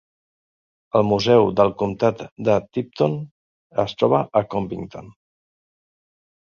El 0.99 1.05
Museu 1.09 1.45
del 1.59 1.75
Comtat 1.83 2.25
de 2.49 2.57
Tipton 2.79 3.21
es 3.87 3.97
troba 4.03 4.25
a 4.43 4.47
Covington. 4.57 5.17